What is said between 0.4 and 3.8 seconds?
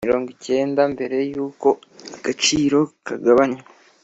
cyenda mbere y uko agaciro kagabanywa